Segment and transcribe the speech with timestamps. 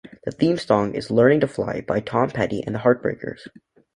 [0.23, 3.47] The theme song is "Learning to Fly" by Tom Petty and the Heartbreakers.